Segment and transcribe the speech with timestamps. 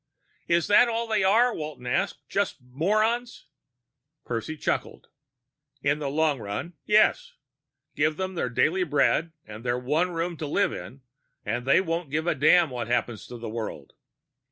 [0.47, 2.27] "Is that all they are?" Walton asked.
[2.27, 3.45] "Just morons?"
[4.25, 5.09] Percy chuckled.
[5.83, 7.35] "In the long run, yes.
[7.95, 11.01] Give them their daily bread and their one room to live in,
[11.45, 13.93] and they won't give a damn what happens to the world.